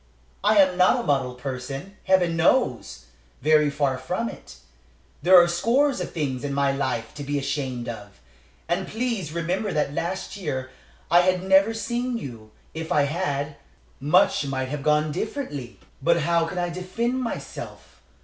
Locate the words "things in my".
6.11-6.71